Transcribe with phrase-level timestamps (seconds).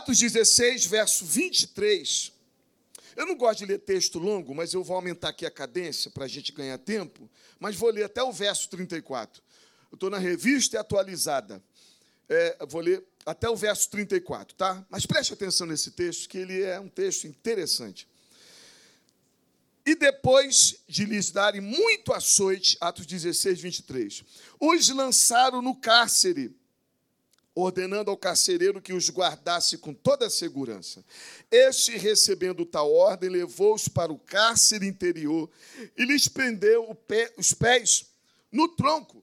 [0.00, 2.32] Atos 16, verso 23.
[3.14, 6.24] Eu não gosto de ler texto longo, mas eu vou aumentar aqui a cadência para
[6.24, 9.42] a gente ganhar tempo, mas vou ler até o verso 34.
[9.92, 11.62] Eu estou na revista atualizada.
[12.30, 14.86] É, vou ler até o verso 34, tá?
[14.88, 18.08] Mas preste atenção nesse texto, que ele é um texto interessante.
[19.84, 24.24] E depois de lhes darem muito açoite, Atos 16, 23,
[24.58, 26.58] os lançaram no cárcere
[27.54, 31.04] ordenando ao carcereiro que os guardasse com toda a segurança.
[31.50, 35.50] Este, recebendo tal ordem, levou-os para o cárcere interior
[35.96, 38.06] e lhes prendeu pé, os pés
[38.50, 39.22] no tronco.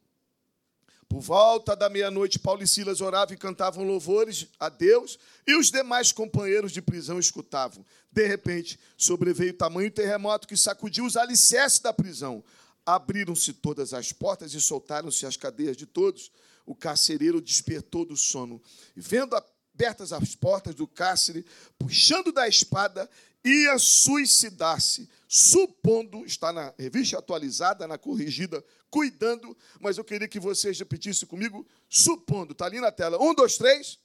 [1.07, 5.71] Por volta da meia-noite, Paulo e Silas oravam e cantavam louvores a Deus, e os
[5.71, 7.85] demais companheiros de prisão escutavam.
[8.11, 12.43] De repente, sobreveio tamanho terremoto que sacudiu os alicerces da prisão.
[12.85, 16.29] Abriram-se todas as portas e soltaram-se as cadeias de todos
[16.67, 18.61] o carcereiro despertou do sono
[18.95, 21.45] e, vendo abertas as portas do cárcere,
[21.79, 23.09] puxando da espada,
[23.43, 30.77] ia suicidar-se, supondo, está na revista atualizada, na corrigida, cuidando, mas eu queria que vocês
[30.77, 33.17] repetissem comigo, supondo, está ali na tela.
[33.21, 33.97] Um, dois, três.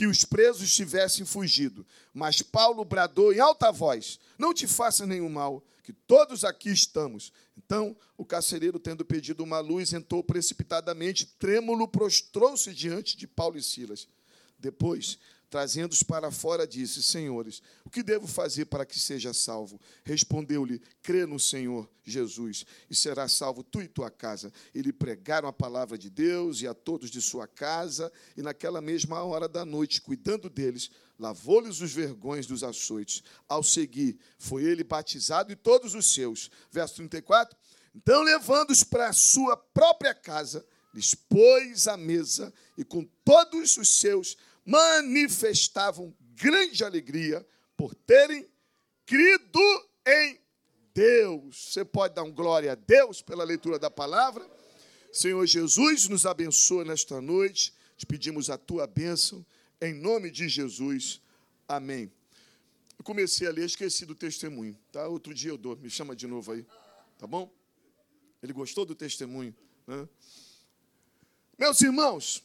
[0.00, 1.86] Que os presos tivessem fugido.
[2.14, 7.30] Mas Paulo bradou em alta voz: Não te faça nenhum mal, que todos aqui estamos.
[7.54, 13.62] Então, o carcereiro, tendo pedido uma luz, entrou precipitadamente, trêmulo, prostrou-se diante de Paulo e
[13.62, 14.08] Silas.
[14.58, 15.18] Depois,
[15.50, 19.80] trazendo-os para fora, disse: Senhores, o que devo fazer para que seja salvo?
[20.04, 24.52] Respondeu-lhe: Crê no Senhor Jesus e será salvo tu e tua casa.
[24.72, 28.80] E lhe pregaram a palavra de Deus e a todos de sua casa, e naquela
[28.80, 33.22] mesma hora da noite, cuidando deles, lavou-lhes os vergões dos açoites.
[33.48, 36.48] Ao seguir, foi ele batizado e todos os seus.
[36.70, 37.58] Verso 34.
[37.94, 43.88] Então, levando-os para a sua própria casa, lhes pôs a mesa e com todos os
[44.00, 44.36] seus
[44.70, 47.44] manifestavam grande alegria
[47.76, 48.48] por terem
[49.04, 49.60] crido
[50.06, 50.40] em
[50.94, 51.72] Deus.
[51.72, 54.48] Você pode dar um glória a Deus pela leitura da palavra?
[55.12, 57.74] Senhor Jesus, nos abençoa nesta noite.
[57.96, 59.44] Te pedimos a tua bênção,
[59.80, 61.20] em nome de Jesus.
[61.66, 62.10] Amém.
[62.96, 65.08] Eu comecei a ler, esqueci do testemunho, tá?
[65.08, 66.64] Outro dia eu dou, me chama de novo aí,
[67.18, 67.52] tá bom?
[68.42, 69.54] Ele gostou do testemunho,
[69.86, 70.08] né?
[71.58, 72.42] Meus irmãos,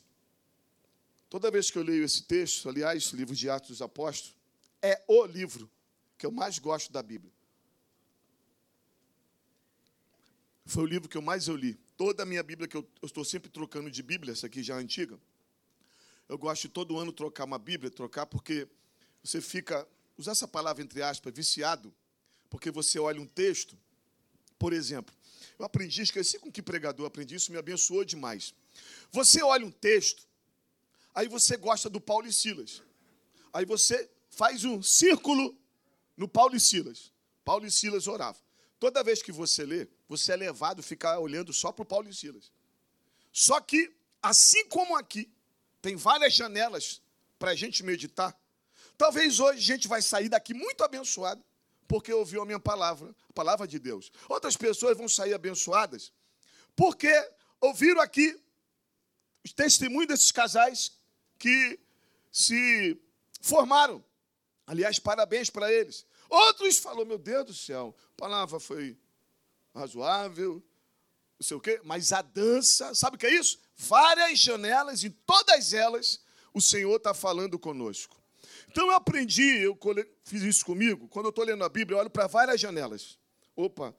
[1.30, 4.36] Toda vez que eu leio esse texto, aliás, o livro de Atos dos Apóstolos,
[4.82, 5.70] é o livro
[6.18, 7.32] que eu mais gosto da Bíblia.
[10.66, 11.76] Foi o livro que eu mais eu li.
[11.98, 14.76] Toda a minha Bíblia, que eu, eu estou sempre trocando de Bíblia, essa aqui já
[14.76, 15.20] é antiga.
[16.28, 18.68] Eu gosto de todo ano trocar uma Bíblia, trocar porque
[19.24, 19.88] você fica,
[20.18, 21.94] usar essa palavra entre aspas, viciado,
[22.50, 23.78] porque você olha um texto,
[24.58, 25.14] por exemplo,
[25.58, 28.54] eu aprendi, esqueci com que pregador aprendi isso, me abençoou demais.
[29.12, 30.28] Você olha um texto,
[31.16, 32.84] Aí você gosta do Paulo e Silas.
[33.54, 35.58] Aí você faz um círculo
[36.18, 37.14] no Paulo e Silas.
[37.46, 38.42] Paulo e Silas oravam.
[38.78, 42.10] Toda vez que você lê, você é levado a ficar olhando só para o Paulo
[42.10, 42.52] e Silas.
[43.32, 45.32] Só que, assim como aqui,
[45.82, 47.02] tem várias janelas
[47.40, 48.38] para a gente meditar.
[48.98, 51.44] Talvez hoje a gente vai sair daqui muito abençoado,
[51.88, 54.12] porque ouviu a minha palavra, a palavra de Deus.
[54.28, 56.12] Outras pessoas vão sair abençoadas,
[56.76, 57.12] porque
[57.62, 58.38] ouviram aqui
[59.44, 60.92] os testemunhos desses casais
[61.38, 61.80] que
[62.32, 63.00] se
[63.42, 64.04] formaram.
[64.68, 66.06] Aliás, parabéns para eles.
[66.30, 68.98] Outros falou, meu Deus do céu, a palavra foi
[69.74, 70.64] razoável,
[71.40, 73.60] não sei o quê, mas a dança, sabe o que é isso?
[73.76, 76.20] Várias janelas, em todas elas,
[76.54, 78.16] o Senhor está falando conosco.
[78.70, 79.78] Então eu aprendi, eu
[80.24, 83.20] fiz isso comigo, quando eu estou lendo a Bíblia, eu olho para várias janelas.
[83.56, 83.96] Opa,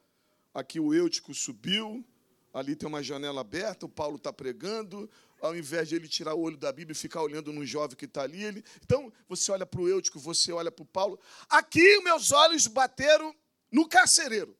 [0.53, 2.05] aqui o Eutico subiu,
[2.53, 5.09] ali tem uma janela aberta, o Paulo está pregando,
[5.41, 8.05] ao invés de ele tirar o olho da Bíblia e ficar olhando no jovem que
[8.05, 8.43] está ali.
[8.43, 8.65] Ele...
[8.85, 11.19] Então, você olha para o Eutico, você olha para o Paulo.
[11.49, 13.35] Aqui, meus olhos bateram
[13.71, 14.57] no carcereiro.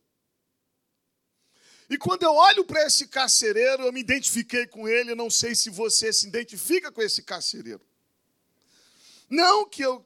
[1.89, 5.15] E quando eu olho para esse carcereiro, eu me identifiquei com ele.
[5.15, 7.81] Não sei se você se identifica com esse carcereiro.
[9.31, 10.05] Não que eu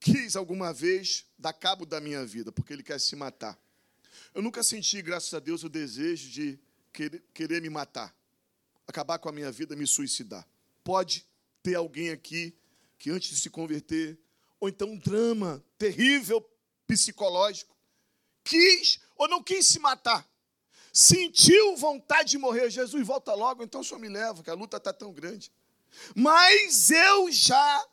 [0.00, 3.58] quis alguma vez dar cabo da minha vida, porque ele quer se matar.
[4.34, 6.58] Eu nunca senti, graças a Deus, o desejo de
[7.32, 8.17] querer me matar
[8.88, 10.48] acabar com a minha vida, me suicidar.
[10.82, 11.26] Pode
[11.62, 12.56] ter alguém aqui
[12.98, 14.18] que antes de se converter,
[14.58, 16.44] ou então um drama terrível
[16.86, 17.76] psicológico,
[18.42, 20.26] quis ou não quis se matar,
[20.92, 22.70] sentiu vontade de morrer.
[22.70, 25.52] Jesus, volta logo, então o senhor me leva, que a luta está tão grande.
[26.14, 27.86] Mas eu já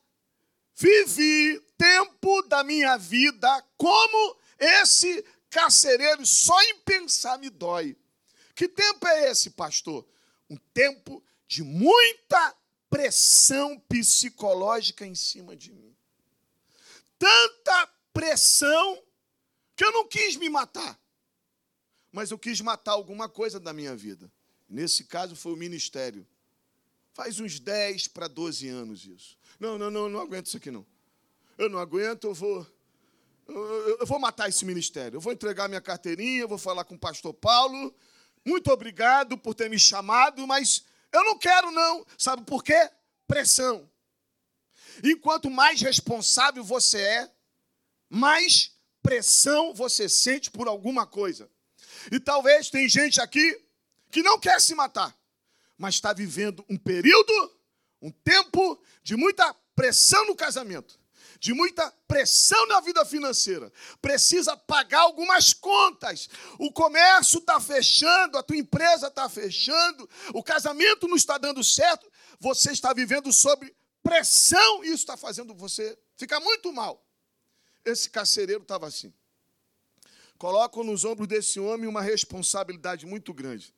[0.75, 7.97] vivi tempo da minha vida como esse carcereiro, só em pensar me dói.
[8.55, 10.07] Que tempo é esse, pastor?
[10.49, 12.55] Um tempo de muita
[12.89, 15.95] pressão psicológica em cima de mim.
[17.17, 19.03] Tanta pressão
[19.75, 20.99] que eu não quis me matar.
[22.11, 24.31] Mas eu quis matar alguma coisa da minha vida.
[24.69, 26.25] Nesse caso foi o ministério.
[27.13, 29.37] Faz uns 10 para 12 anos isso.
[29.59, 30.85] Não, não, não, não aguento isso aqui não.
[31.57, 32.65] Eu não aguento, eu vou
[33.47, 35.17] eu vou matar esse ministério.
[35.17, 37.93] Eu vou entregar minha carteirinha, vou falar com o pastor Paulo.
[38.45, 42.05] Muito obrigado por ter me chamado, mas eu não quero não.
[42.17, 42.89] Sabe por quê?
[43.27, 43.89] Pressão.
[45.03, 47.31] Enquanto mais responsável você é,
[48.09, 48.71] mais
[49.01, 51.49] pressão você sente por alguma coisa.
[52.11, 53.61] E talvez tem gente aqui
[54.11, 55.17] que não quer se matar,
[55.77, 57.59] mas está vivendo um período,
[58.01, 60.99] um tempo de muita pressão no casamento
[61.45, 63.71] de muita pressão na vida financeira,
[64.01, 66.27] precisa pagar algumas contas.
[66.57, 72.11] O comércio está fechando, a tua empresa está fechando, o casamento não está dando certo,
[72.39, 73.71] você está vivendo sob
[74.01, 77.05] pressão e isso está fazendo você ficar muito mal.
[77.85, 79.13] Esse carcereiro estava assim.
[80.39, 83.71] Colocam nos ombros desse homem uma responsabilidade muito grande.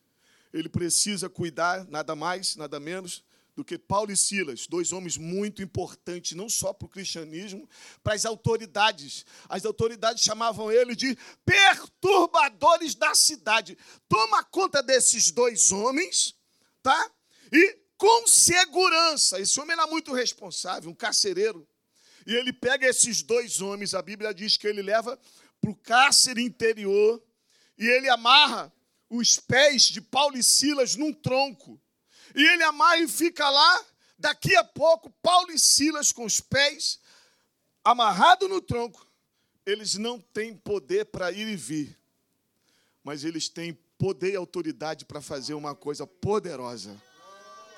[0.54, 3.22] Ele precisa cuidar, nada mais, nada menos,
[3.58, 7.68] do que Paulo e Silas, dois homens muito importantes, não só para o cristianismo,
[8.04, 9.26] para as autoridades.
[9.48, 13.76] As autoridades chamavam ele de perturbadores da cidade.
[14.08, 16.36] Toma conta desses dois homens,
[16.80, 17.10] tá?
[17.52, 19.40] E com segurança.
[19.40, 21.68] Esse homem era muito responsável, um carcereiro.
[22.28, 25.18] E ele pega esses dois homens, a Bíblia diz que ele leva
[25.60, 27.20] para o cárcere interior
[27.76, 28.72] e ele amarra
[29.10, 31.82] os pés de Paulo e Silas num tronco
[32.34, 33.84] e ele amarra e fica lá.
[34.18, 36.98] Daqui a pouco, Paulo e Silas com os pés
[37.84, 39.06] amarrados no tronco,
[39.64, 41.98] eles não têm poder para ir e vir,
[43.04, 46.96] mas eles têm poder e autoridade para fazer uma coisa poderosa: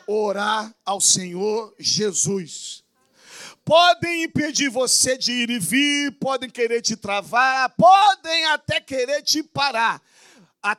[0.06, 2.84] orar ao Senhor Jesus.
[3.64, 9.42] Podem impedir você de ir e vir, podem querer te travar, podem até querer te
[9.42, 10.02] parar,
[10.62, 10.76] a,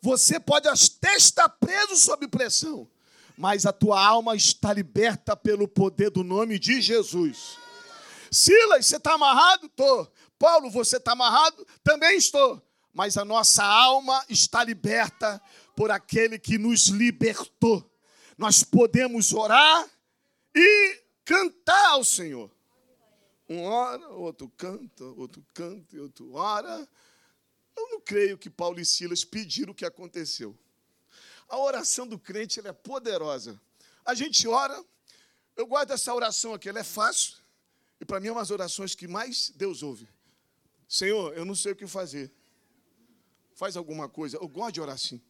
[0.00, 2.88] você pode até estar preso sob pressão,
[3.36, 7.58] mas a tua alma está liberta pelo poder do nome de Jesus.
[8.30, 9.66] Silas, você está amarrado?
[9.66, 10.10] Estou.
[10.38, 11.66] Paulo, você está amarrado?
[11.84, 12.62] Também estou.
[12.92, 15.40] Mas a nossa alma está liberta
[15.76, 17.88] por aquele que nos libertou.
[18.36, 19.88] Nós podemos orar
[20.54, 22.50] e cantar ao Senhor.
[23.48, 26.88] Um ora, outro canta, outro canta e outro ora.
[27.82, 30.56] Eu não creio que Paulo e Silas pediram o que aconteceu.
[31.48, 33.60] A oração do crente é poderosa.
[34.04, 34.82] A gente ora,
[35.56, 37.34] eu guardo essa oração aqui, ela é fácil,
[38.00, 40.08] e para mim é uma das orações que mais Deus ouve.
[40.88, 42.32] Senhor, eu não sei o que fazer.
[43.54, 44.36] Faz alguma coisa.
[44.36, 45.20] Eu gosto de orar assim.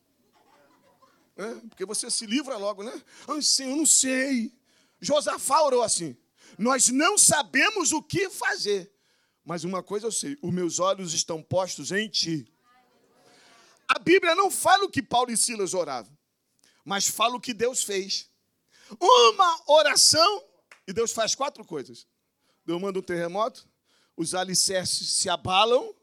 [1.36, 3.02] É, porque você se livra logo, né?
[3.42, 4.54] Senhor, eu não sei.
[5.00, 6.16] Josafá orou assim.
[6.58, 8.92] Nós não sabemos o que fazer.
[9.44, 12.46] Mas uma coisa eu sei: os meus olhos estão postos em ti.
[13.88, 16.16] A Bíblia não fala o que Paulo e Silas oravam,
[16.84, 18.30] mas fala o que Deus fez.
[19.00, 20.44] Uma oração,
[20.86, 22.06] e Deus faz quatro coisas:
[22.64, 23.68] Deus manda um terremoto,
[24.16, 25.94] os alicerces se abalam,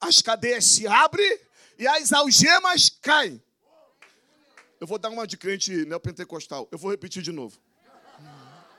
[0.00, 1.40] as cadeias se abrem
[1.78, 3.42] e as algemas caem.
[4.80, 6.68] Eu vou dar uma de crente neopentecostal.
[6.70, 7.60] Eu vou repetir de novo.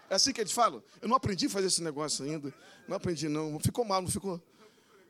[0.09, 0.83] É assim que eles falam?
[1.01, 2.53] Eu não aprendi a fazer esse negócio ainda.
[2.87, 3.59] Não aprendi, não.
[3.59, 4.41] Ficou mal, não ficou?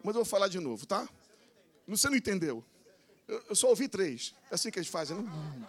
[0.03, 1.07] Mas eu vou falar de novo, tá?
[1.87, 2.63] Você não entendeu.
[3.27, 4.33] Eu, só ouvi três.
[4.51, 5.67] É assim que eles fazem, né?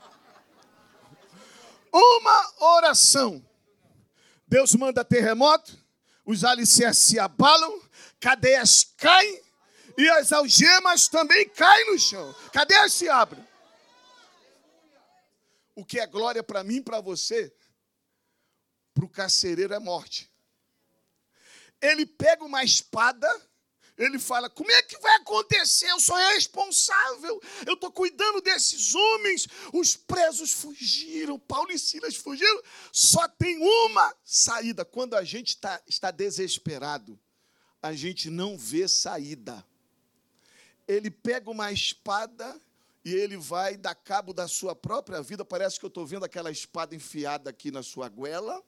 [1.93, 3.45] Uma oração.
[4.47, 5.79] Deus manda terremoto,
[6.25, 7.81] os alicerces se abalam,
[8.19, 9.43] cadeias caem
[9.97, 12.35] e as algemas também caem no chão.
[12.53, 13.47] Cadeias se abrem.
[15.75, 17.53] O que é glória para mim e para você
[19.01, 20.31] para o carcereiro é morte.
[21.81, 23.27] Ele pega uma espada,
[23.97, 25.91] ele fala: Como é que vai acontecer?
[25.91, 29.49] Eu sou responsável, eu estou cuidando desses homens.
[29.73, 32.63] Os presos fugiram, Paulo e Silas fugiram.
[32.93, 34.85] Só tem uma saída.
[34.85, 37.19] Quando a gente tá, está desesperado,
[37.83, 39.65] a gente não vê saída.
[40.87, 42.61] Ele pega uma espada
[43.03, 45.43] e ele vai dar cabo da sua própria vida.
[45.43, 48.63] Parece que eu estou vendo aquela espada enfiada aqui na sua goela.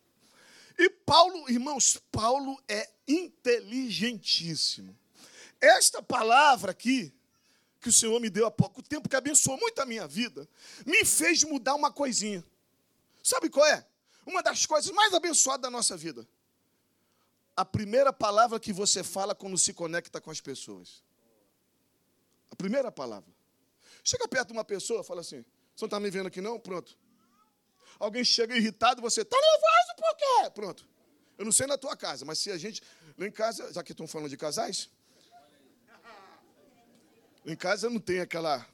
[0.78, 4.96] E Paulo, irmãos, Paulo é inteligentíssimo.
[5.60, 7.12] Esta palavra aqui,
[7.80, 10.48] que o Senhor me deu há pouco tempo, que abençoou muito a minha vida,
[10.86, 12.44] me fez mudar uma coisinha.
[13.22, 13.86] Sabe qual é?
[14.26, 16.26] Uma das coisas mais abençoadas da nossa vida.
[17.56, 21.02] A primeira palavra que você fala quando se conecta com as pessoas.
[22.50, 23.30] A primeira palavra.
[24.02, 26.58] Chega perto de uma pessoa, fala assim: Você não está me vendo aqui não?
[26.58, 26.96] Pronto.
[27.98, 30.50] Alguém chega irritado, você está nervoso por quê?
[30.54, 30.88] Pronto.
[31.38, 32.82] Eu não sei na tua casa, mas se a gente.
[33.18, 34.88] Lá em casa, já que estão falando de casais,
[37.44, 38.66] em casa não tem aquela.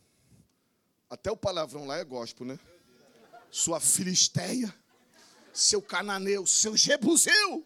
[1.08, 2.58] Até o palavrão lá é gospel, né?
[3.50, 4.74] Sua filisteia,
[5.52, 7.64] seu cananeu, seu jebuseu.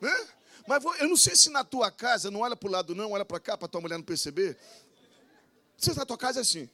[0.00, 0.28] Né?
[0.66, 3.24] Mas eu não sei se na tua casa, não olha para o lado não, olha
[3.24, 4.58] para cá para tua mulher não perceber.
[5.78, 6.68] Se na tua casa é assim.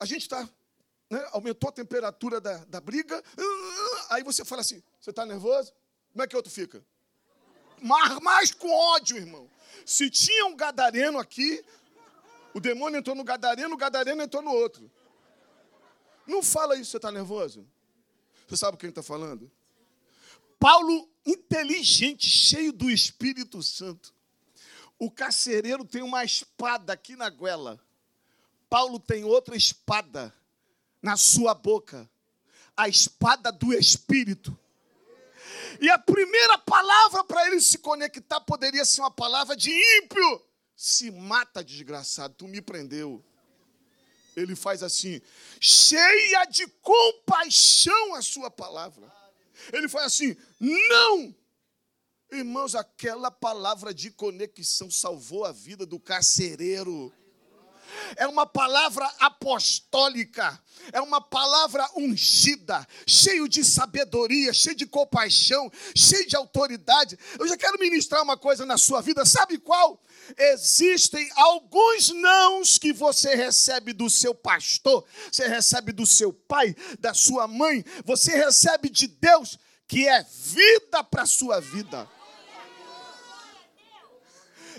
[0.00, 0.48] A gente está,
[1.10, 3.22] né, aumentou a temperatura da, da briga,
[4.10, 5.72] aí você fala assim, você está nervoso?
[6.12, 6.84] Como é que outro fica?
[7.80, 9.48] Mais, mais com ódio, irmão.
[9.86, 11.64] Se tinha um gadareno aqui,
[12.52, 14.90] o demônio entrou no gadareno, o gadareno entrou no outro.
[16.26, 17.66] Não fala isso, você está nervoso?
[18.46, 19.50] Você sabe quem está falando?
[20.58, 24.12] Paulo, inteligente, cheio do Espírito Santo.
[24.98, 27.80] O carcereiro tem uma espada aqui na goela.
[28.68, 30.34] Paulo tem outra espada
[31.02, 32.08] na sua boca.
[32.76, 34.56] A espada do Espírito.
[35.80, 40.42] E a primeira palavra para ele se conectar poderia ser uma palavra de ímpio.
[40.76, 43.24] Se mata, desgraçado, tu me prendeu.
[44.36, 45.20] Ele faz assim,
[45.60, 49.12] cheia de compaixão a sua palavra.
[49.72, 51.34] Ele faz assim, não.
[52.30, 57.12] Irmãos, aquela palavra de conexão salvou a vida do carcereiro
[58.16, 60.58] é uma palavra apostólica,
[60.92, 67.18] é uma palavra ungida, cheio de sabedoria, cheio de compaixão, cheio de autoridade.
[67.38, 70.02] Eu já quero ministrar uma coisa na sua vida, sabe qual?
[70.36, 77.14] Existem alguns nãos que você recebe do seu pastor, você recebe do seu pai, da
[77.14, 82.08] sua mãe, você recebe de Deus, que é vida para a sua vida.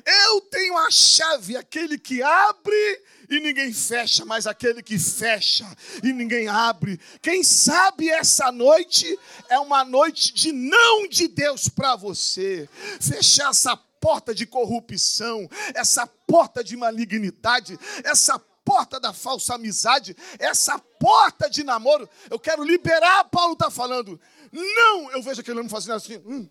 [0.06, 5.65] Eu tenho a chave, aquele que abre e ninguém fecha, mas aquele que fecha
[6.03, 7.00] e ninguém abre.
[7.22, 9.18] Quem sabe essa noite
[9.50, 12.68] é uma noite de não de Deus para você.
[13.00, 20.79] Fechar essa porta de corrupção, essa porta de malignidade, essa porta da falsa amizade, essa
[20.79, 22.10] porta de namoro.
[22.29, 24.20] Eu quero liberar, Paulo está falando.
[24.51, 26.18] Não, eu vejo aquele homem fazendo assim.
[26.25, 26.50] Hum,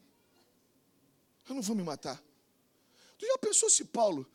[1.49, 2.21] eu não vou me matar.
[3.19, 4.27] Tu já pensou se Paulo.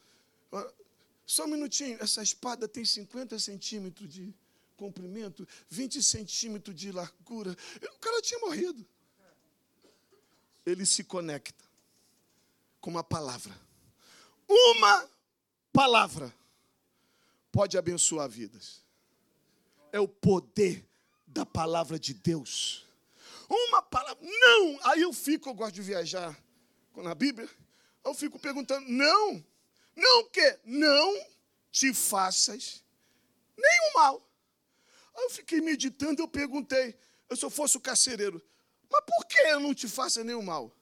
[1.25, 4.33] Só um minutinho, essa espada tem 50 centímetros de
[4.75, 7.55] comprimento, 20 centímetros de largura.
[7.81, 8.85] O cara tinha morrido.
[10.65, 11.63] Ele se conecta
[12.81, 13.57] com uma palavra.
[14.47, 15.09] Uma
[15.71, 16.33] palavra
[17.51, 18.81] pode abençoar vidas.
[19.91, 20.85] É o poder
[21.25, 22.85] da palavra de Deus.
[23.49, 24.21] Uma palavra.
[24.21, 24.79] Não!
[24.89, 26.37] Aí eu fico, eu gosto de viajar
[26.95, 27.49] na Bíblia.
[28.03, 29.43] Eu fico perguntando, não,
[29.95, 31.25] não que não
[31.71, 32.83] te faças
[33.57, 34.29] nenhum mal.
[35.15, 36.95] Aí eu fiquei meditando, eu perguntei,
[37.29, 38.43] eu se eu fosse o carcereiro,
[38.91, 40.75] mas por que eu não te faça nenhum mal?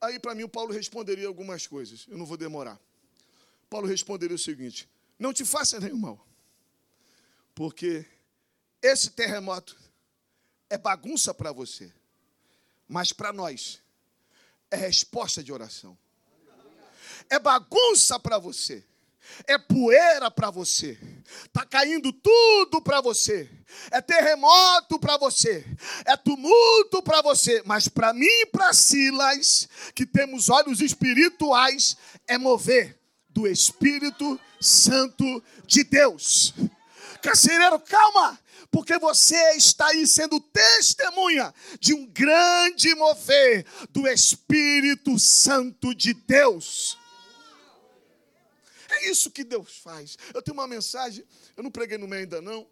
[0.00, 2.80] Aí para mim o Paulo responderia algumas coisas, eu não vou demorar.
[3.68, 6.26] Paulo responderia o seguinte: não te faça nenhum mal,
[7.54, 8.06] porque
[8.80, 9.76] esse terremoto
[10.70, 11.92] é bagunça para você,
[12.86, 13.82] mas para nós
[14.70, 15.98] é resposta de oração
[17.30, 18.84] é bagunça para você.
[19.46, 20.98] É poeira para você.
[21.52, 23.48] Tá caindo tudo para você.
[23.90, 25.64] É terremoto para você.
[26.04, 31.96] É tumulto para você, mas para mim e para Silas, que temos olhos espirituais,
[32.28, 36.54] é mover do Espírito Santo de Deus.
[37.20, 38.38] Carcereiro, calma,
[38.70, 46.98] porque você está aí sendo testemunha de um grande mover do Espírito Santo de Deus.
[48.94, 50.16] É isso que Deus faz.
[50.32, 51.24] Eu tenho uma mensagem,
[51.56, 52.66] eu não preguei no meio ainda não.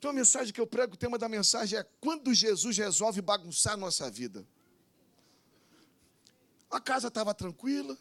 [0.00, 3.74] Tem uma mensagem que eu prego, o tema da mensagem é quando Jesus resolve bagunçar
[3.74, 4.46] a nossa vida.
[6.70, 7.96] A casa estava tranquila,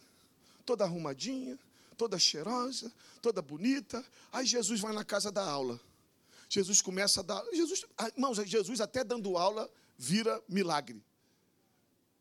[0.66, 1.58] toda arrumadinha,
[1.98, 4.04] toda cheirosa, toda bonita.
[4.32, 5.80] Aí Jesus vai na casa da aula.
[6.50, 7.44] Jesus começa a dar.
[7.54, 11.04] Jesus, ah, irmãos, Jesus até dando aula vira milagre.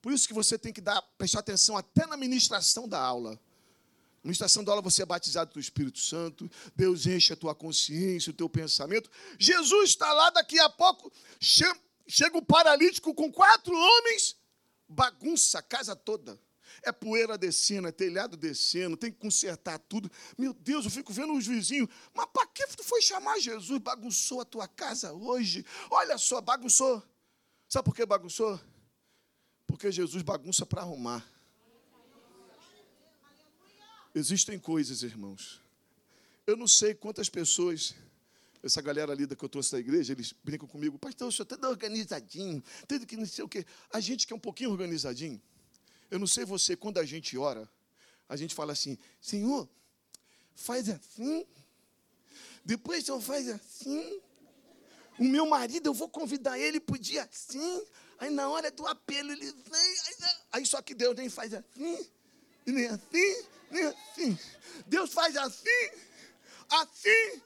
[0.01, 3.41] Por isso que você tem que dar, prestar atenção até na ministração da aula.
[4.25, 8.31] Na estação da aula você é batizado do Espírito Santo, Deus enche a tua consciência,
[8.31, 9.11] o teu pensamento.
[9.39, 14.35] Jesus está lá, daqui a pouco chega o paralítico com quatro homens,
[14.89, 16.41] bagunça a casa toda.
[16.83, 20.11] É poeira descendo, é telhado descendo, tem que consertar tudo.
[20.37, 21.89] Meu Deus, eu fico vendo os vizinhos.
[22.15, 23.79] Mas para que tu foi chamar Jesus?
[23.81, 25.65] Bagunçou a tua casa hoje.
[25.91, 27.03] Olha só, bagunçou.
[27.69, 28.59] Sabe por que bagunçou?
[29.67, 31.25] Porque Jesus bagunça para arrumar.
[34.15, 35.61] Existem coisas, irmãos.
[36.47, 37.95] Eu não sei quantas pessoas
[38.63, 41.45] essa galera ali da que eu trouxe da igreja, eles brincam comigo, pastor, o senhor
[41.45, 43.67] está organizadinho, tudo que não sei o quê.
[43.93, 45.41] A gente que é um pouquinho organizadinho,
[46.11, 47.69] eu não sei você, quando a gente ora,
[48.27, 49.69] a gente fala assim, Senhor,
[50.55, 51.47] faz assim,
[52.65, 54.21] depois o senhor faz assim.
[55.19, 57.85] O meu marido, eu vou convidar ele para o dia assim.
[58.19, 59.95] Aí na hora do apelo ele vem.
[60.51, 62.09] Aí só que Deus nem faz assim,
[62.65, 63.45] nem assim,
[63.83, 64.39] assim.
[64.87, 65.91] Deus faz assim,
[66.71, 67.43] assim,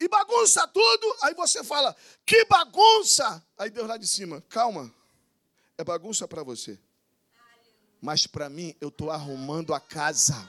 [0.00, 1.16] e bagunça tudo.
[1.22, 3.44] Aí você fala, que bagunça!
[3.58, 4.92] Aí Deus lá de cima, calma,
[5.78, 6.78] é bagunça para você.
[8.00, 10.48] Mas para mim, eu estou arrumando a casa.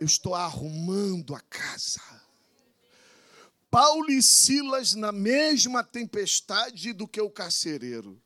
[0.00, 2.00] Eu estou arrumando a casa.
[3.70, 8.20] Paulo e Silas na mesma tempestade do que o carcereiro.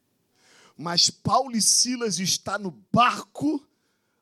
[0.76, 3.66] Mas Paulo e Silas está no barco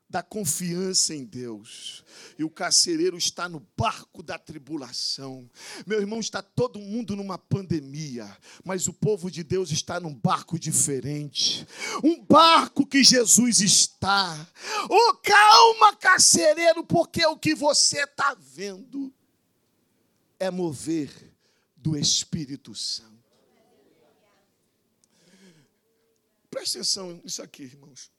[0.09, 2.03] da confiança em Deus.
[2.37, 5.49] E o carcereiro está no barco da tribulação.
[5.85, 10.57] Meu irmão, está todo mundo numa pandemia, mas o povo de Deus está num barco
[10.57, 11.67] diferente.
[12.03, 14.47] Um barco que Jesus está.
[14.89, 19.13] Oh, calma, carcereiro, porque o que você está vendo
[20.39, 21.33] é mover
[21.75, 23.17] do Espírito Santo.
[26.49, 28.09] Presta atenção nisso aqui, irmãos.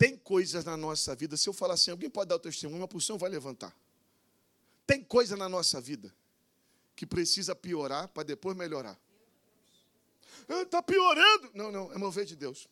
[0.00, 2.88] Tem coisas na nossa vida, se eu falar assim, alguém pode dar o testemunho, uma
[2.88, 3.76] porção vai levantar.
[4.86, 6.10] Tem coisa na nossa vida
[6.96, 8.98] que precisa piorar para depois melhorar.
[10.48, 11.50] Está ah, piorando.
[11.52, 12.66] Não, não, é mover de Deus.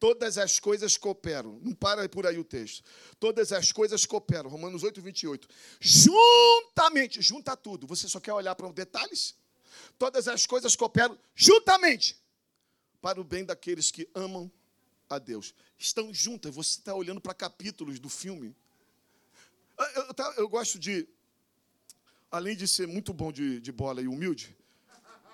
[0.00, 1.60] Todas as coisas cooperam.
[1.62, 2.82] Não para por aí o texto.
[3.20, 4.50] Todas as coisas cooperam.
[4.50, 5.46] Romanos 8, 28.
[5.78, 7.86] Juntamente, junta tudo.
[7.86, 9.36] Você só quer olhar para os detalhes?
[9.96, 12.20] Todas as coisas cooperam juntamente
[13.00, 14.50] para o bem daqueles que amam
[15.16, 15.54] a Deus.
[15.78, 18.54] Estão juntas, você está olhando para capítulos do filme.
[19.78, 21.08] Ah, eu, eu, eu, gosto de,
[22.30, 24.56] além de ser muito bom de, de bola e humilde,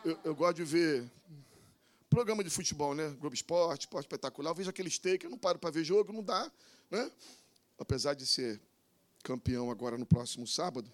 [0.05, 1.11] eu, eu, gosto de ver
[2.09, 3.09] programa de futebol, né?
[3.21, 4.51] Globo Esporte, Esporte Espetacular.
[4.51, 6.51] Eu vejo aquele steak, eu não paro para ver jogo, não dá,
[6.91, 7.11] né?
[7.79, 8.61] Apesar de ser
[9.23, 10.91] campeão agora no próximo sábado,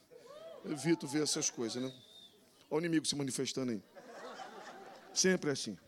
[0.65, 1.93] evito ver essas coisas, né?
[2.71, 3.83] Olha o inimigo se manifestando aí.
[5.13, 5.79] Sempre é assim.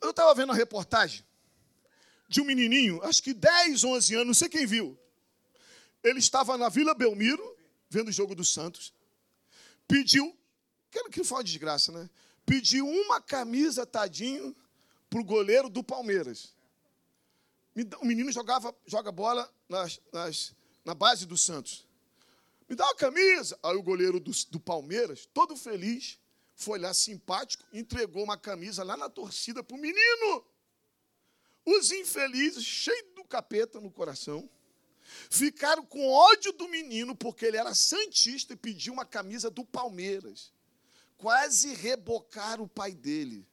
[0.00, 1.24] Eu estava vendo uma reportagem
[2.28, 4.98] de um menininho, acho que 10, 11 anos, não sei quem viu.
[6.02, 7.56] Ele estava na Vila Belmiro,
[7.88, 8.92] vendo o jogo do Santos.
[9.86, 10.36] Pediu,
[10.90, 12.08] quero que fale de desgraça, né?
[12.44, 14.54] Pediu uma camisa, tadinho,
[15.08, 16.54] para o goleiro do Palmeiras.
[18.00, 21.86] O menino jogava, joga bola nas, nas, na base do Santos.
[22.68, 23.58] Me dá uma camisa.
[23.62, 26.18] Aí o goleiro do, do Palmeiras, todo feliz,
[26.58, 30.44] foi lá simpático, entregou uma camisa lá na torcida para o menino.
[31.64, 34.50] Os infelizes, cheios do capeta no coração,
[35.30, 40.52] ficaram com ódio do menino porque ele era santista e pediu uma camisa do Palmeiras.
[41.16, 43.46] Quase rebocaram o pai dele.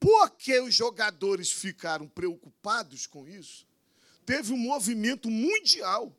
[0.00, 3.66] Por que os jogadores ficaram preocupados com isso?
[4.24, 6.16] Teve um movimento mundial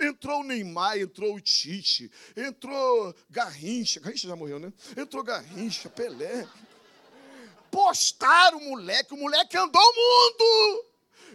[0.00, 4.00] Entrou o Neymar, entrou o Tite, entrou Garrincha.
[4.00, 4.72] Garrincha já morreu, né?
[4.96, 6.46] Entrou Garrincha, Pelé.
[7.70, 10.84] Postaram o moleque, o moleque andou o mundo.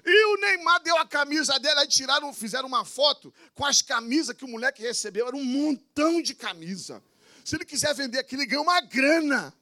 [0.06, 4.36] E o Neymar deu a camisa dele, aí tiraram, fizeram uma foto com as camisas
[4.36, 5.28] que o moleque recebeu.
[5.28, 7.02] Era um montão de camisa.
[7.46, 9.54] Se ele quiser vender aquilo, ele ganha uma grana.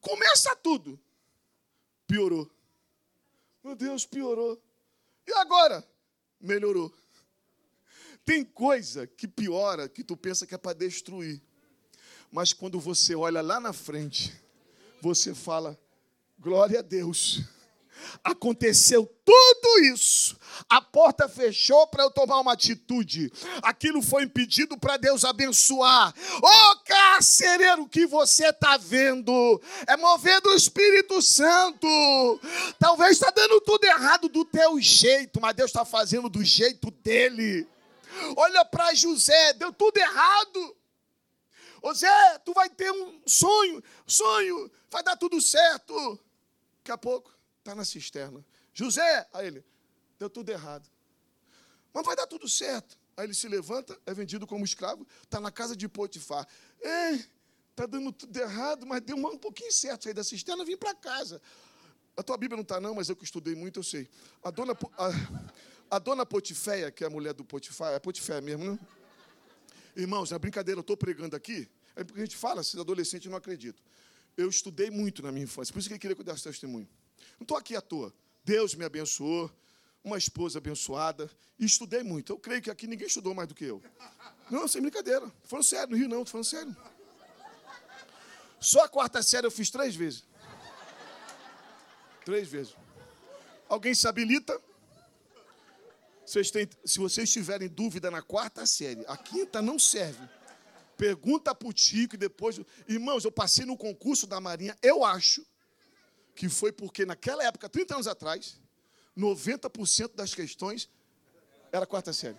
[0.00, 0.98] Começa tudo.
[2.06, 2.50] Piorou.
[3.62, 4.60] Meu Deus, piorou.
[5.26, 5.86] E agora?
[6.40, 6.92] Melhorou.
[8.28, 11.40] Tem coisa que piora, que tu pensa que é para destruir.
[12.30, 14.34] Mas quando você olha lá na frente,
[15.00, 15.80] você fala:
[16.38, 17.40] glória a Deus.
[18.22, 20.36] Aconteceu tudo isso.
[20.68, 23.32] A porta fechou para eu tomar uma atitude.
[23.62, 26.14] Aquilo foi impedido para Deus abençoar.
[26.42, 31.88] Ô oh, carcereiro, que você está vendo é mover do Espírito Santo.
[32.78, 37.66] Talvez está dando tudo errado do teu jeito, mas Deus está fazendo do jeito dele.
[38.36, 40.76] Olha para José, deu tudo errado.
[41.82, 46.18] Ô Zé, tu vai ter um sonho, sonho, vai dar tudo certo.
[46.78, 48.44] Daqui a pouco, está na cisterna.
[48.72, 49.64] José, a ele,
[50.18, 50.88] deu tudo errado.
[51.92, 52.98] Mas vai dar tudo certo.
[53.16, 56.46] Aí ele se levanta, é vendido como escravo, está na casa de Potifar.
[56.80, 60.04] está dando tudo errado, mas deu um pouquinho certo.
[60.04, 61.42] Saí da cisterna, vim para casa.
[62.16, 64.08] A tua Bíblia não está, não, mas eu que estudei muito, eu sei.
[64.42, 64.76] A dona.
[64.96, 65.08] A,
[65.90, 68.78] a dona Potiféia, que é a mulher do Potifar, é Potiféia mesmo, não?
[69.96, 73.36] Irmãos, é brincadeira, eu estou pregando aqui, é porque a gente fala, se adolescente não
[73.36, 73.82] acredito.
[74.36, 76.88] Eu estudei muito na minha infância, por isso que eu queria que eu desse testemunho.
[77.38, 78.14] Não estou aqui à toa.
[78.44, 79.50] Deus me abençoou,
[80.04, 82.32] uma esposa abençoada, e estudei muito.
[82.32, 83.82] Eu creio que aqui ninguém estudou mais do que eu.
[84.50, 85.30] Não, sem brincadeira.
[85.44, 86.76] Falando sério, no Rio não, tô falando sério.
[88.60, 90.24] Só a quarta série eu fiz três vezes.
[92.24, 92.76] Três vezes.
[93.68, 94.60] Alguém se habilita?
[96.28, 100.28] Vocês têm, se vocês tiverem dúvida na quarta série, a quinta não serve.
[100.94, 102.60] Pergunta para o Tico e depois.
[102.86, 105.42] Irmãos, eu passei no concurso da Marinha, eu acho
[106.34, 108.60] que foi porque naquela época, 30 anos atrás,
[109.16, 110.90] 90% das questões
[111.72, 112.36] era quarta série.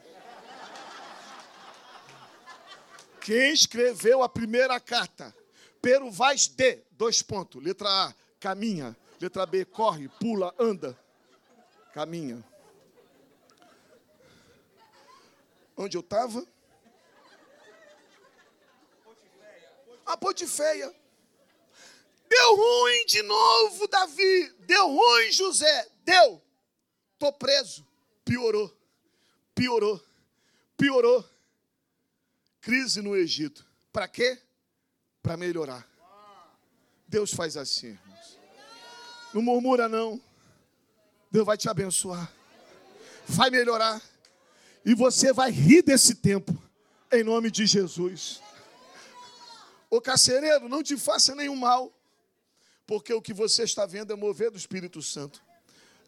[3.21, 5.35] Quem escreveu a primeira carta?
[5.81, 7.63] Pero vais de, dois pontos.
[7.63, 8.95] Letra A, caminha.
[9.19, 10.95] Letra B, corre, pula, anda.
[11.91, 12.45] Caminha.
[15.81, 16.45] Onde eu estava?
[20.05, 20.93] A ponte feia.
[22.27, 24.49] Deu ruim de novo, Davi.
[24.59, 25.89] Deu ruim, José.
[26.03, 26.43] Deu.
[27.17, 27.87] Tô preso.
[28.25, 28.77] Piorou.
[29.55, 30.03] Piorou.
[30.75, 31.23] Piorou.
[32.59, 33.65] Crise no Egito.
[33.93, 34.37] Para quê?
[35.23, 35.87] Para melhorar.
[37.07, 38.37] Deus faz assim, irmãos.
[39.33, 40.21] Não murmura, não.
[41.31, 42.29] Deus vai te abençoar.
[43.25, 44.08] Vai melhorar.
[44.89, 46.51] E você vai rir desse tempo.
[47.11, 48.41] Em nome de Jesus.
[49.87, 51.95] O carcereiro, não te faça nenhum mal.
[52.87, 55.43] Porque o que você está vendo é mover do Espírito Santo.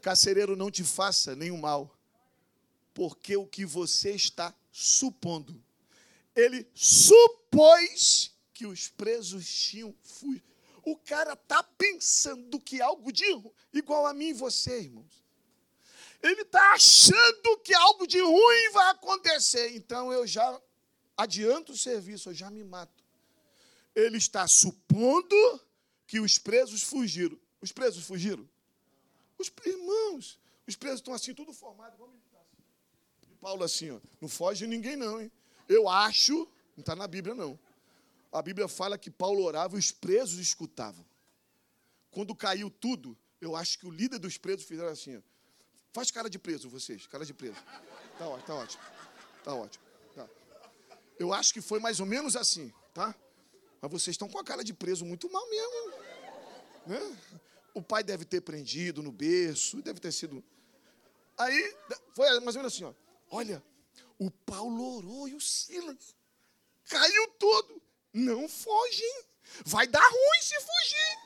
[0.01, 1.95] Carcereiro, não te faça nenhum mal,
[2.91, 5.63] porque o que você está supondo.
[6.35, 10.49] Ele supôs que os presos tinham fugido.
[10.83, 13.25] O cara está pensando que algo de
[13.71, 15.20] igual a mim e você, irmãos.
[16.21, 19.75] Ele está achando que algo de ruim vai acontecer.
[19.75, 20.61] Então eu já
[21.17, 23.03] adianto o serviço, eu já me mato.
[23.95, 25.35] Ele está supondo
[26.05, 27.39] que os presos fugiram.
[27.61, 28.47] Os presos fugiram?
[29.37, 31.97] Os irmãos, os presos estão assim, tudo formado.
[31.97, 32.15] Vamos
[33.29, 35.31] E Paulo assim, ó, não foge ninguém não, hein?
[35.67, 37.59] Eu acho, não está na Bíblia não.
[38.31, 41.05] A Bíblia fala que Paulo orava e os presos escutavam.
[42.11, 45.21] Quando caiu tudo, eu acho que o líder dos presos fizeram assim, ó.
[45.93, 47.57] Faz cara de preso, vocês, cara de preso.
[48.17, 48.83] Tá, ótimo, tá ótimo.
[49.43, 49.83] Tá ótimo.
[50.15, 50.29] Tá.
[51.19, 53.13] Eu acho que foi mais ou menos assim, tá?
[53.81, 55.93] Mas vocês estão com a cara de preso muito mal mesmo.
[56.85, 57.17] Né?
[57.73, 60.43] O pai deve ter prendido no berço, deve ter sido.
[61.37, 61.75] Aí,
[62.13, 62.93] foi mais ou menos assim, ó.
[63.29, 63.63] Olha,
[64.19, 66.15] o Paulo orou e o Silas.
[66.87, 67.81] Caiu tudo.
[68.13, 69.23] Não fogem.
[69.65, 71.17] Vai dar ruim se fugir.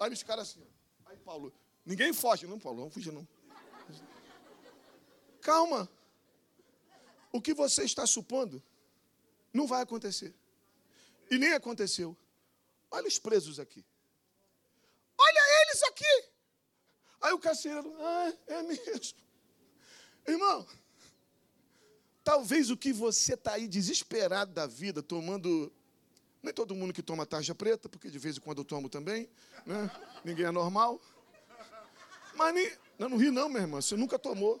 [0.00, 1.10] Aí os caras assim, ó.
[1.10, 1.52] Aí Paulo,
[1.84, 2.46] ninguém foge.
[2.46, 3.26] Não, Paulo, não fugir não.
[5.42, 5.88] Calma.
[7.32, 8.62] O que você está supondo
[9.52, 10.34] não vai acontecer.
[11.30, 12.16] E nem aconteceu.
[12.90, 13.84] Olha os presos aqui.
[15.18, 16.24] Olha eles aqui.
[17.20, 19.18] Aí o carcereiro, ah, é mesmo.
[20.26, 20.66] Irmão,
[22.22, 25.72] talvez o que você está aí desesperado da vida, tomando.
[26.42, 29.28] Nem todo mundo que toma tarja preta, porque de vez em quando eu tomo também,
[29.64, 29.90] né?
[30.24, 31.00] Ninguém é normal.
[32.34, 34.60] Mas nem, não, não ri não, minha irmã, você nunca tomou.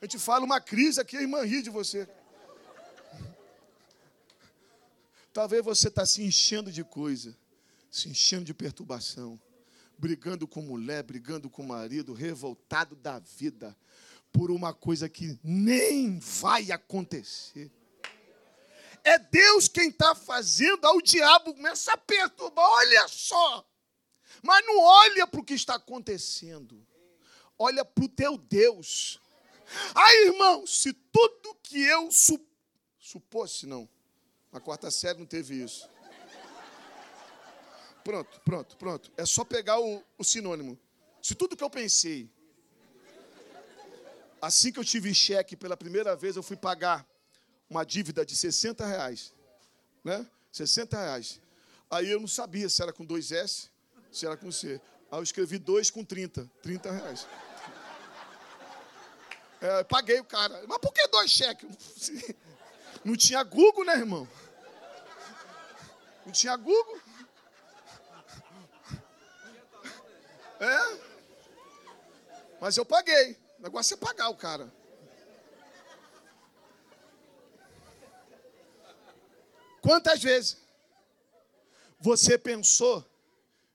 [0.00, 2.08] A gente fala uma crise aqui, a irmã ri de você.
[5.32, 7.36] Talvez você está se enchendo de coisa,
[7.90, 9.40] se enchendo de perturbação,
[9.98, 13.76] brigando com mulher, brigando com marido, revoltado da vida
[14.32, 17.70] por uma coisa que nem vai acontecer.
[19.02, 23.66] É Deus quem está fazendo, aí o diabo começa a perturbar, olha só.
[24.42, 26.86] Mas não olha para o que está acontecendo,
[27.58, 29.20] olha para o teu Deus.
[29.94, 32.40] Aí, irmão, se tudo que eu su
[32.98, 33.88] supôs, não,
[34.52, 35.88] a quarta série não teve isso.
[38.04, 39.12] Pronto, pronto, pronto.
[39.16, 40.78] É só pegar o, o sinônimo.
[41.22, 42.30] Se tudo que eu pensei,
[44.40, 47.06] assim que eu tive cheque pela primeira vez, eu fui pagar
[47.68, 49.34] uma dívida de 60 reais.
[50.02, 50.26] Né?
[50.52, 51.40] 60 reais.
[51.90, 53.70] Aí eu não sabia se era com dois S,
[54.10, 54.80] se era com C.
[55.10, 56.50] Aí eu escrevi dois com 30.
[56.62, 57.26] 30 reais.
[59.60, 60.62] É, paguei o cara.
[60.68, 61.68] Mas por que dois cheques?
[63.04, 64.28] Não tinha Google, né, irmão?
[66.24, 67.00] Não tinha Google.
[70.60, 70.98] É.
[72.60, 73.36] Mas eu paguei.
[73.58, 74.72] O negócio é pagar o cara.
[79.80, 80.58] Quantas vezes
[81.98, 83.04] você pensou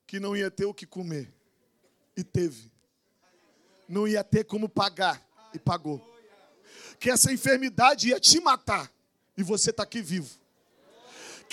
[0.06, 1.34] que não ia ter o que comer
[2.16, 2.72] e teve?
[3.88, 5.22] Não ia ter como pagar
[5.54, 6.02] e pagou.
[7.00, 8.92] Que essa enfermidade ia te matar
[9.38, 10.44] e você está aqui vivo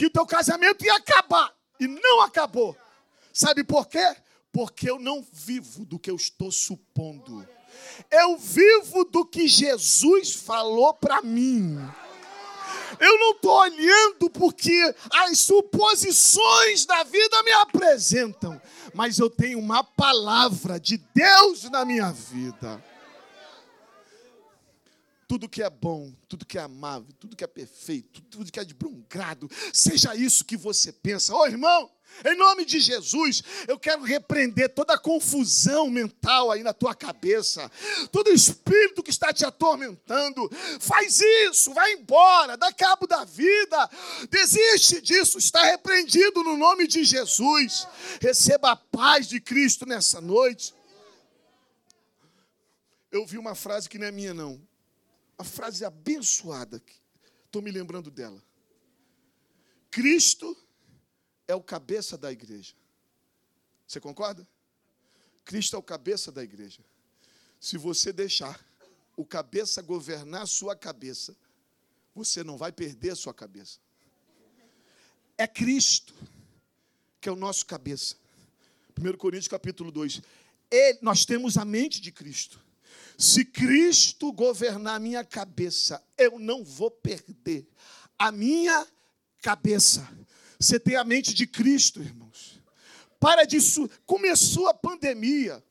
[0.00, 1.54] que o teu casamento ia acabar.
[1.78, 2.74] E não acabou.
[3.34, 4.16] Sabe por quê?
[4.50, 7.46] Porque eu não vivo do que eu estou supondo.
[8.10, 11.78] Eu vivo do que Jesus falou para mim.
[12.98, 18.60] Eu não estou olhando porque as suposições da vida me apresentam,
[18.94, 22.82] mas eu tenho uma palavra de Deus na minha vida.
[25.31, 28.64] Tudo que é bom, tudo que é amável, tudo que é perfeito, tudo que é
[28.64, 31.33] de bom grado, seja isso que você pensa.
[31.33, 31.88] Ô oh, irmão,
[32.25, 37.71] em nome de Jesus, eu quero repreender toda a confusão mental aí na tua cabeça,
[38.11, 40.51] todo espírito que está te atormentando.
[40.81, 43.88] Faz isso, vai embora, dá cabo da vida,
[44.29, 47.87] desiste disso, está repreendido no nome de Jesus.
[48.21, 50.75] Receba a paz de Cristo nessa noite.
[53.12, 54.69] Eu vi uma frase que não é minha, não
[55.40, 56.83] a frase abençoada,
[57.46, 58.42] estou me lembrando dela.
[59.90, 60.57] Cristo
[61.48, 62.74] é o cabeça da igreja.
[63.87, 64.46] Você concorda?
[65.44, 66.85] Cristo é o cabeça da igreja.
[67.59, 68.64] Se você deixar
[69.16, 71.37] o cabeça governar a sua cabeça,
[72.14, 73.81] você não vai perder a sua cabeça.
[75.37, 76.14] É Cristo
[77.20, 78.16] que é o nosso cabeça.
[78.98, 80.22] 1 Coríntios capítulo 2.
[80.70, 82.61] Ele, nós temos a mente de Cristo.
[83.20, 87.68] Se Cristo governar a minha cabeça, eu não vou perder
[88.18, 88.88] a minha
[89.42, 90.09] cabeça.
[90.59, 92.59] Você tem a mente de Cristo, irmãos.
[93.18, 93.90] Para disso.
[94.06, 95.62] Começou a pandemia.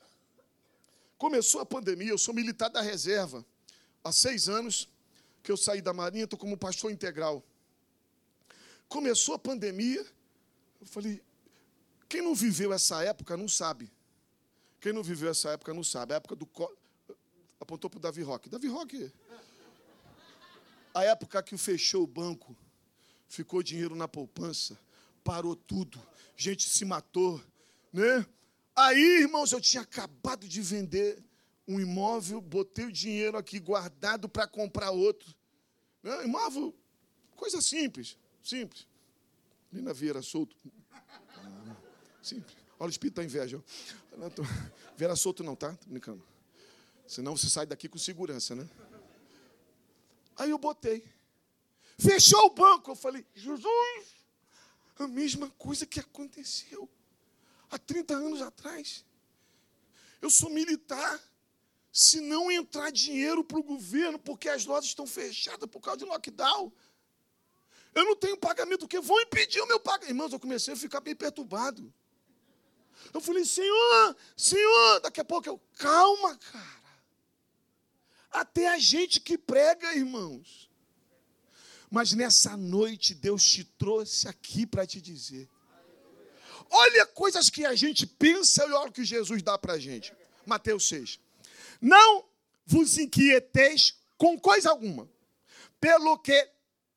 [1.18, 2.10] Começou a pandemia.
[2.10, 3.44] Eu sou militar da reserva.
[4.04, 4.88] Há seis anos
[5.42, 7.44] que eu saí da Marinha, estou como pastor integral.
[8.88, 10.06] Começou a pandemia.
[10.80, 11.20] Eu falei,
[12.08, 13.90] quem não viveu essa época não sabe.
[14.80, 16.14] Quem não viveu essa época não sabe.
[16.14, 16.46] A época do
[17.60, 18.48] apontou para o Davi Roque.
[18.48, 19.12] Davi Roque,
[20.94, 22.56] a época que fechou o banco,
[23.28, 24.78] ficou dinheiro na poupança,
[25.22, 26.00] parou tudo,
[26.36, 27.40] gente se matou,
[27.92, 28.26] né?
[28.74, 31.22] Aí, irmãos, eu tinha acabado de vender
[31.68, 35.32] um imóvel, botei o dinheiro aqui guardado para comprar outro.
[36.02, 36.24] Né?
[36.24, 36.74] Imóvel,
[37.36, 38.86] coisa simples, simples.
[39.72, 40.56] Lina Vieira solto.
[42.22, 42.56] Simples.
[42.78, 43.62] Olha o espírito da inveja.
[44.96, 45.74] Vieira solto não, tá?
[45.74, 46.24] Tô brincando.
[47.10, 48.70] Senão você sai daqui com segurança, né?
[50.36, 51.04] Aí eu botei.
[51.98, 52.92] Fechou o banco.
[52.92, 54.14] Eu falei, Jesus,
[54.96, 56.88] a mesma coisa que aconteceu
[57.68, 59.04] há 30 anos atrás.
[60.22, 61.20] Eu sou militar.
[61.90, 66.04] Se não entrar dinheiro para o governo, porque as lojas estão fechadas por causa de
[66.04, 66.72] lockdown,
[67.92, 70.10] eu não tenho pagamento, porque vão impedir o meu pagamento.
[70.10, 71.92] Irmãos, eu comecei a ficar bem perturbado.
[73.12, 76.79] Eu falei, Senhor, Senhor, daqui a pouco eu, calma, cara.
[78.30, 80.70] Até a gente que prega, irmãos.
[81.90, 85.48] Mas nessa noite Deus te trouxe aqui para te dizer.
[86.70, 90.12] Olha coisas que a gente pensa e olha o que Jesus dá para a gente.
[90.46, 91.18] Mateus 6.
[91.80, 92.24] Não
[92.64, 95.08] vos inquieteis com coisa alguma,
[95.80, 96.48] pelo que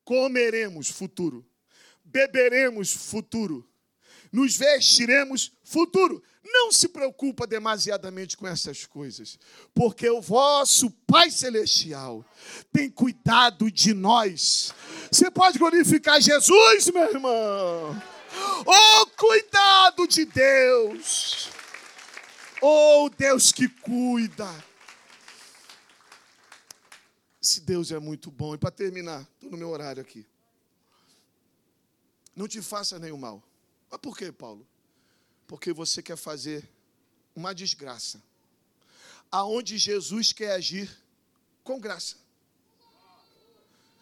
[0.04, 1.44] comeremos futuro,
[2.04, 3.68] beberemos futuro,
[4.32, 6.22] nos vestiremos futuro.
[6.44, 9.40] Não se preocupa demasiadamente com essas coisas,
[9.74, 12.26] porque o vosso Pai Celestial
[12.72, 14.74] tem cuidado de nós.
[15.10, 18.02] Você pode glorificar Jesus, meu irmão.
[18.66, 21.50] Oh, cuidado de Deus.
[22.62, 24.50] Oh, Deus que cuida.
[27.42, 28.56] Esse Deus é muito bom.
[28.56, 30.26] E para terminar, estou no meu horário aqui.
[32.36, 33.44] Não te faça nenhum mal.
[33.92, 34.66] Mas por que, Paulo?
[35.48, 36.70] Porque você quer fazer
[37.36, 38.22] uma desgraça.
[39.32, 40.90] Aonde Jesus quer agir
[41.64, 42.18] com graça.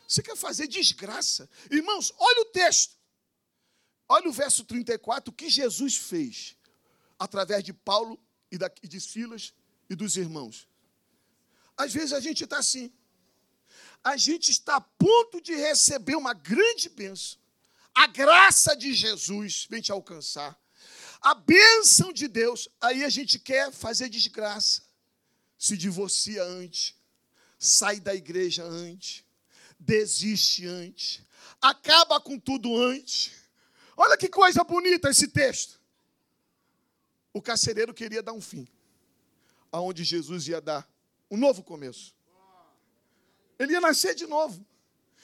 [0.07, 1.49] Você quer fazer desgraça.
[1.69, 2.97] Irmãos, olha o texto.
[4.09, 6.57] Olha o verso 34, o que Jesus fez
[7.17, 8.19] através de Paulo
[8.51, 9.53] e de Silas
[9.89, 10.67] e dos irmãos.
[11.77, 12.91] Às vezes a gente está assim.
[14.03, 17.39] A gente está a ponto de receber uma grande bênção.
[17.93, 20.60] A graça de Jesus vem te alcançar
[21.21, 24.81] a bênção de Deus, aí a gente quer fazer desgraça.
[25.57, 26.95] Se divorcia antes,
[27.59, 29.23] sai da igreja antes,
[29.79, 31.21] desiste antes,
[31.61, 33.31] acaba com tudo antes.
[33.95, 35.79] Olha que coisa bonita esse texto.
[37.31, 38.67] O carcereiro queria dar um fim,
[39.71, 40.89] aonde Jesus ia dar
[41.29, 42.15] um novo começo.
[43.59, 44.65] Ele ia nascer de novo.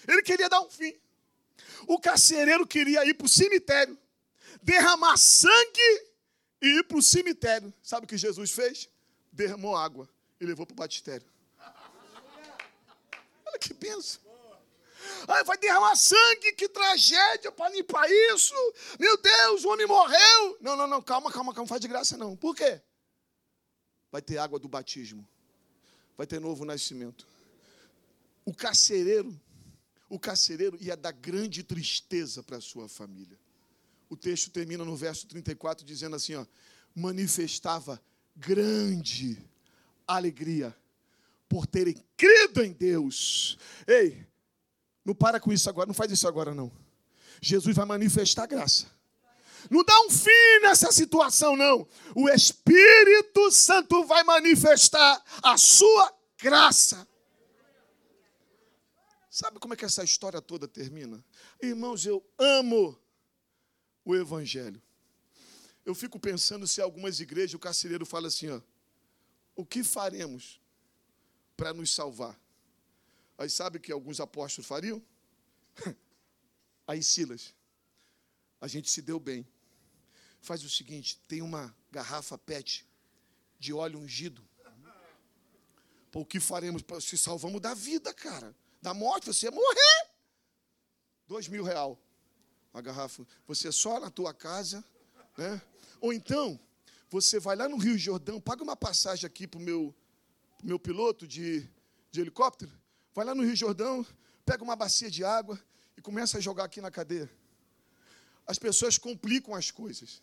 [0.07, 0.93] Ele queria dar um fim.
[1.87, 3.97] O carcereiro queria ir para o cemitério
[4.61, 6.07] derramar sangue
[6.61, 7.73] e ir para o cemitério.
[7.83, 8.89] Sabe o que Jesus fez?
[9.31, 11.27] Derramou água e levou para o batistério.
[13.45, 14.21] Olha que benção.
[15.27, 18.53] Ai, vai derramar sangue, que tragédia para limpar isso.
[18.99, 20.57] Meu Deus, o homem morreu.
[20.61, 22.35] Não, não, não, calma, calma, calma, não faz de graça não.
[22.35, 22.81] Por quê?
[24.11, 25.27] Vai ter água do batismo.
[26.17, 27.27] Vai ter novo nascimento.
[28.45, 29.39] O carcereiro,
[30.09, 33.37] o carcereiro ia dar grande tristeza para a sua família.
[34.09, 36.45] O texto termina no verso 34 dizendo assim, ó:
[36.95, 38.01] manifestava
[38.35, 39.37] grande
[40.07, 40.75] alegria
[41.49, 43.57] por terem crido em Deus.
[43.85, 44.25] Ei,
[45.03, 46.71] não para com isso agora, não faz isso agora não.
[47.41, 48.87] Jesus vai manifestar graça.
[49.69, 51.87] Não dá um fim nessa situação, não.
[52.15, 57.07] O Espírito Santo vai manifestar a sua graça.
[59.29, 61.23] Sabe como é que essa história toda termina?
[61.61, 62.97] Irmãos, eu amo
[64.11, 64.81] o Evangelho.
[65.85, 68.61] Eu fico pensando se algumas igrejas o carcereiro fala assim: ó,
[69.55, 70.59] o que faremos
[71.55, 72.39] para nos salvar?
[73.37, 75.01] Aí sabe o que alguns apóstolos fariam?
[76.87, 77.53] Aí Silas,
[78.59, 79.47] a gente se deu bem.
[80.41, 82.85] Faz o seguinte: tem uma garrafa PET
[83.59, 84.47] de óleo ungido.
[86.11, 86.83] Pô, o que faremos?
[87.01, 88.55] Se salvamos da vida, cara.
[88.81, 90.09] Da morte, você ia morrer.
[91.27, 91.99] Dois mil real.
[92.77, 93.25] A garrafa.
[93.47, 94.85] Você só na tua casa,
[95.35, 95.59] né?
[95.99, 96.59] Ou então,
[97.09, 99.95] você vai lá no Rio Jordão, paga uma passagem aqui para o meu,
[100.61, 101.67] meu piloto de,
[102.11, 102.71] de helicóptero,
[103.15, 104.05] vai lá no Rio Jordão,
[104.45, 105.59] pega uma bacia de água
[105.97, 107.27] e começa a jogar aqui na cadeia.
[108.45, 110.21] As pessoas complicam as coisas.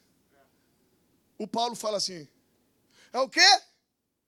[1.36, 2.28] O Paulo fala assim:
[3.12, 3.60] é o quê?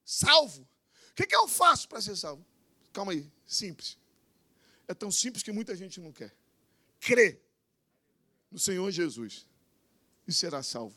[0.04, 0.62] Salvo.
[1.10, 2.44] O que, que eu faço para ser salvo?
[2.92, 3.96] Calma aí, simples.
[4.88, 6.34] É tão simples que muita gente não quer.
[6.98, 7.45] Crê
[8.50, 9.46] no Senhor Jesus
[10.26, 10.96] e será salvo.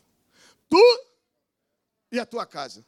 [0.68, 1.06] Tu
[2.12, 2.86] e a tua casa.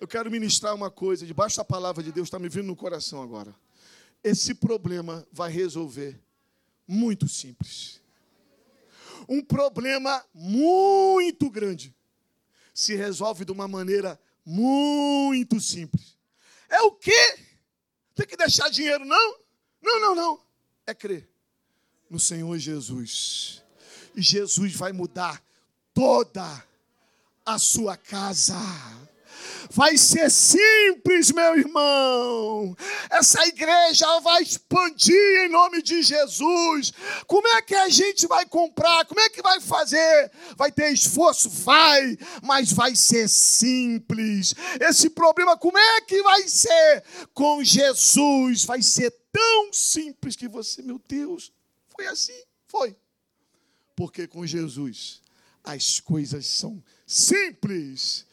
[0.00, 3.22] Eu quero ministrar uma coisa, debaixo da palavra de Deus, está me vindo no coração
[3.22, 3.54] agora.
[4.22, 6.20] Esse problema vai resolver
[6.86, 8.00] muito simples.
[9.28, 11.94] Um problema muito grande
[12.72, 16.16] se resolve de uma maneira muito simples.
[16.68, 17.38] É o quê?
[18.14, 19.38] Tem que deixar dinheiro, não?
[19.82, 20.42] Não, não, não.
[20.86, 21.28] É crer
[22.10, 23.62] no Senhor Jesus.
[24.14, 25.42] E Jesus vai mudar
[25.94, 26.64] toda
[27.44, 28.54] a sua casa.
[29.70, 32.76] Vai ser simples, meu irmão.
[33.10, 36.92] Essa igreja vai expandir em nome de Jesus.
[37.26, 39.04] Como é que a gente vai comprar?
[39.04, 40.30] Como é que vai fazer?
[40.56, 41.50] Vai ter esforço?
[41.50, 44.54] Vai, mas vai ser simples.
[44.80, 47.04] Esse problema, como é que vai ser?
[47.34, 51.52] Com Jesus, vai ser tão simples que você, meu Deus,
[51.98, 52.40] foi assim?
[52.68, 52.96] Foi.
[53.96, 55.20] Porque com Jesus
[55.64, 58.24] as coisas são simples.